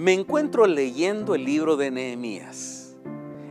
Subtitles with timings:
[0.00, 2.96] Me encuentro leyendo el libro de Nehemías.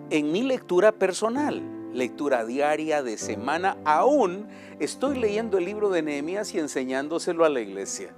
[0.09, 1.61] En mi lectura personal,
[1.93, 4.47] lectura diaria de semana, aún
[4.79, 8.15] estoy leyendo el libro de Nehemías y enseñándoselo a la iglesia,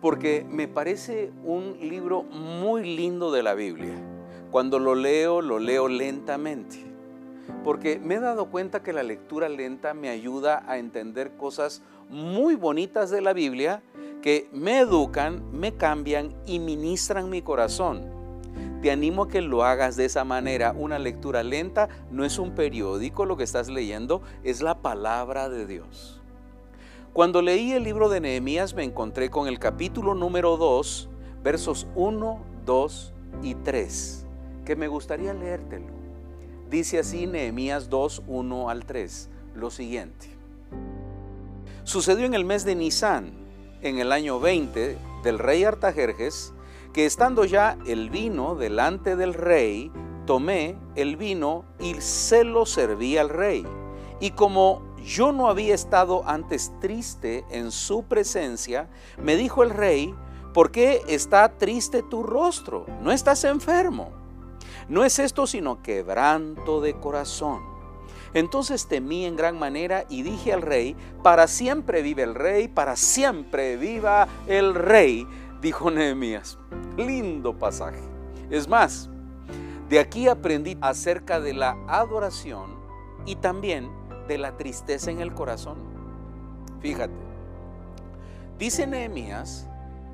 [0.00, 4.02] porque me parece un libro muy lindo de la Biblia.
[4.50, 6.78] Cuando lo leo, lo leo lentamente,
[7.64, 12.54] porque me he dado cuenta que la lectura lenta me ayuda a entender cosas muy
[12.54, 13.82] bonitas de la Biblia
[14.24, 18.06] que me educan, me cambian y ministran mi corazón.
[18.80, 20.72] Te animo a que lo hagas de esa manera.
[20.72, 25.66] Una lectura lenta no es un periódico, lo que estás leyendo es la palabra de
[25.66, 26.22] Dios.
[27.12, 31.10] Cuando leí el libro de Nehemías me encontré con el capítulo número 2,
[31.42, 33.12] versos 1, 2
[33.42, 34.26] y 3,
[34.64, 35.92] que me gustaría leértelo.
[36.70, 40.28] Dice así Nehemías 2, 1 al 3, lo siguiente.
[41.82, 43.43] Sucedió en el mes de Nisan,
[43.84, 46.54] en el año 20 del rey Artajerjes,
[46.92, 49.92] que estando ya el vino delante del rey,
[50.26, 53.66] tomé el vino y se lo serví al rey.
[54.20, 58.88] Y como yo no había estado antes triste en su presencia,
[59.22, 60.14] me dijo el rey,
[60.54, 62.86] ¿por qué está triste tu rostro?
[63.02, 64.12] No estás enfermo.
[64.88, 67.73] No es esto sino quebranto de corazón.
[68.34, 72.96] Entonces temí en gran manera y dije al rey, para siempre vive el rey, para
[72.96, 75.26] siempre viva el rey,
[75.60, 76.58] dijo Nehemías.
[76.96, 78.02] Lindo pasaje.
[78.50, 79.08] Es más,
[79.88, 82.74] de aquí aprendí acerca de la adoración
[83.24, 83.88] y también
[84.26, 85.78] de la tristeza en el corazón.
[86.80, 87.14] Fíjate,
[88.58, 89.68] dice Nehemías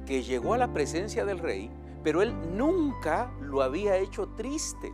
[0.07, 1.71] que llegó a la presencia del rey,
[2.03, 4.93] pero él nunca lo había hecho triste.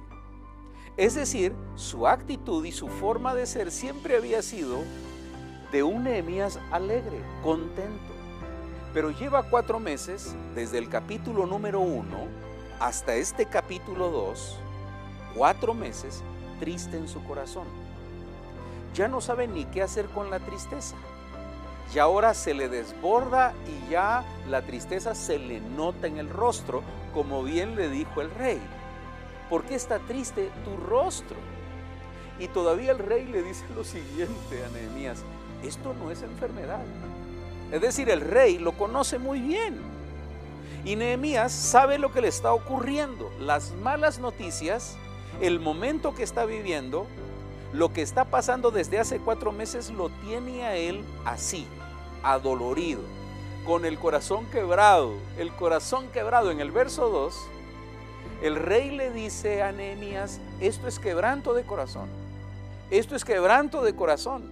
[0.97, 4.78] Es decir, su actitud y su forma de ser siempre había sido
[5.70, 8.14] de un Nehemías alegre, contento.
[8.94, 12.16] Pero lleva cuatro meses, desde el capítulo número uno
[12.80, 14.58] hasta este capítulo dos,
[15.34, 16.22] cuatro meses
[16.61, 17.66] triste en su corazón.
[18.94, 20.97] Ya no sabe ni qué hacer con la tristeza.
[21.94, 26.82] Y ahora se le desborda y ya la tristeza se le nota en el rostro,
[27.12, 28.60] como bien le dijo el rey.
[29.48, 31.36] ¿Por qué está triste tu rostro?
[32.38, 35.22] Y todavía el rey le dice lo siguiente a Nehemías,
[35.62, 36.84] esto no es enfermedad.
[37.72, 39.80] Es decir, el rey lo conoce muy bien.
[40.84, 44.96] Y Nehemías sabe lo que le está ocurriendo, las malas noticias,
[45.40, 47.06] el momento que está viviendo,
[47.72, 51.66] lo que está pasando desde hace cuatro meses lo tiene a él así,
[52.22, 53.00] adolorido,
[53.64, 55.14] con el corazón quebrado.
[55.38, 57.34] El corazón quebrado en el verso 2
[58.42, 62.08] el rey le dice a Nehemías, esto es quebranto de corazón.
[62.91, 64.44] Esto es quebranto de corazón.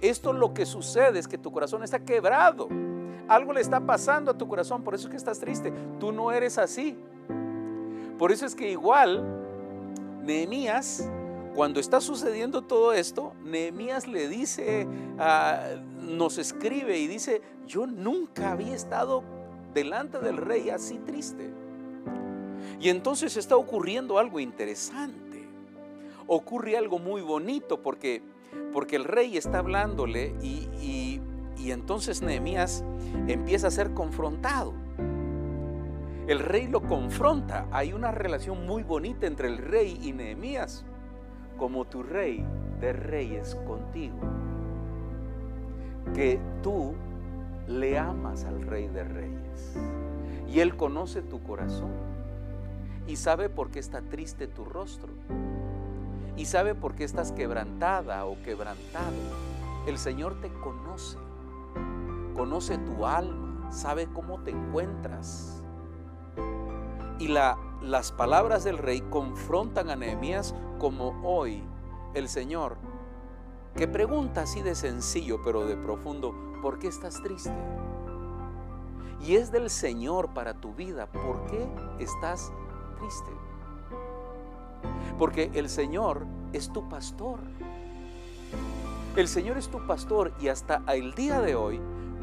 [0.00, 2.68] Esto lo que sucede es que tu corazón está quebrado.
[3.28, 5.72] Algo le está pasando a tu corazón, por eso es que estás triste.
[5.98, 6.96] Tú no eres así.
[8.18, 9.24] Por eso es que igual
[10.22, 11.08] Nehemías,
[11.54, 14.86] cuando está sucediendo todo esto, Nehemías le dice,
[15.18, 15.60] ah,
[16.00, 19.24] nos escribe y dice, yo nunca había estado
[19.74, 21.50] delante del rey así triste.
[22.80, 25.48] Y entonces está ocurriendo algo interesante.
[26.26, 28.22] Ocurre algo muy bonito porque,
[28.72, 31.20] porque el rey está hablándole y, y,
[31.56, 32.84] y entonces Nehemías
[33.28, 34.74] empieza a ser confrontado.
[36.26, 37.66] El rey lo confronta.
[37.70, 40.84] Hay una relación muy bonita entre el rey y Nehemías.
[41.56, 42.44] Como tu rey
[42.80, 44.18] de reyes contigo.
[46.14, 46.94] Que tú
[47.68, 49.76] le amas al rey de reyes.
[50.48, 52.15] Y él conoce tu corazón
[53.06, 55.08] y sabe por qué está triste tu rostro.
[56.36, 59.14] Y sabe por qué estás quebrantada o quebrantado.
[59.86, 61.16] El Señor te conoce.
[62.34, 63.70] Conoce tu alma.
[63.70, 65.62] Sabe cómo te encuentras.
[67.18, 71.62] Y la, las palabras del rey confrontan a Nehemías como hoy
[72.12, 72.76] el Señor,
[73.74, 77.52] que pregunta así de sencillo pero de profundo, ¿por qué estás triste?
[79.22, 81.66] Y es del Señor para tu vida, ¿por qué
[81.98, 82.65] estás triste.
[85.18, 87.40] Porque el Señor es tu pastor.
[89.16, 91.80] El Señor es tu pastor y hasta el día de hoy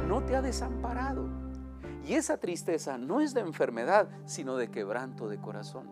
[0.07, 1.25] no te ha desamparado.
[2.05, 5.87] Y esa tristeza no es de enfermedad, sino de quebranto de corazón.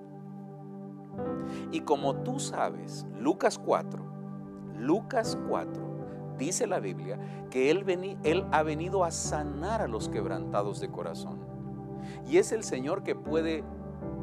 [1.71, 4.03] Y como tú sabes, Lucas 4,
[4.77, 7.17] Lucas 4, dice la Biblia
[7.49, 7.85] que él,
[8.23, 11.39] él ha venido a sanar a los quebrantados de corazón.
[12.27, 13.63] Y es el Señor que puede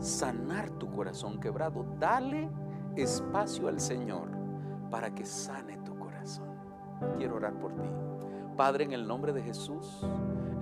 [0.00, 1.86] sanar tu corazón quebrado.
[1.98, 2.48] Dale
[2.96, 4.28] espacio al Señor
[4.90, 6.48] para que sane tu corazón.
[7.16, 7.88] Quiero orar por ti.
[8.56, 10.06] Padre, en el nombre de Jesús,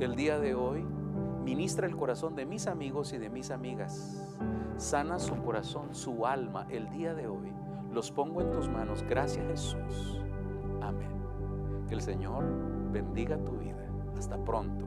[0.01, 0.87] el día de hoy
[1.47, 4.37] Ministra el corazón de mis amigos y de mis amigas.
[4.79, 7.53] Sana su corazón, su alma el día de hoy.
[7.93, 9.05] Los pongo en tus manos.
[9.09, 10.21] Gracias Jesús.
[10.83, 11.09] Amén.
[11.87, 12.45] Que el Señor
[12.91, 13.89] bendiga tu vida.
[14.19, 14.87] Hasta pronto.